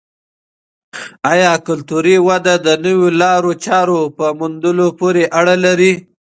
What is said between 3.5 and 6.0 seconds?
چارو په موندلو پورې اړه لري؟